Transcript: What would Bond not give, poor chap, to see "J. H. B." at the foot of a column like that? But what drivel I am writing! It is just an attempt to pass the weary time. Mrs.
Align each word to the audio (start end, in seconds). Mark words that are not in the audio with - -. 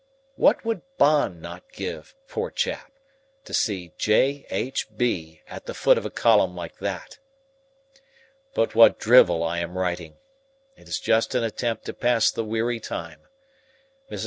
What 0.33 0.65
would 0.65 0.81
Bond 0.97 1.43
not 1.43 1.71
give, 1.71 2.15
poor 2.27 2.49
chap, 2.49 2.91
to 3.45 3.53
see 3.53 3.93
"J. 3.99 4.47
H. 4.49 4.87
B." 4.97 5.43
at 5.45 5.67
the 5.67 5.75
foot 5.75 5.95
of 5.95 6.07
a 6.07 6.09
column 6.09 6.55
like 6.55 6.77
that? 6.79 7.19
But 8.55 8.73
what 8.73 8.97
drivel 8.97 9.43
I 9.43 9.59
am 9.59 9.77
writing! 9.77 10.17
It 10.75 10.87
is 10.87 10.99
just 10.99 11.35
an 11.35 11.43
attempt 11.43 11.85
to 11.85 11.93
pass 11.93 12.31
the 12.31 12.43
weary 12.43 12.79
time. 12.79 13.21
Mrs. 14.09 14.19